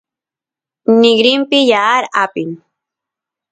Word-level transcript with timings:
nigrinpi 0.99 1.59
yaar 1.71 2.03
apin 2.23 2.51